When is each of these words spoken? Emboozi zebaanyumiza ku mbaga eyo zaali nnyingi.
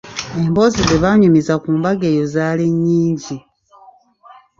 Emboozi 0.41 0.79
zebaanyumiza 0.89 1.53
ku 1.61 1.69
mbaga 1.77 2.05
eyo 2.11 2.23
zaali 2.33 2.65
nnyingi. 2.73 3.37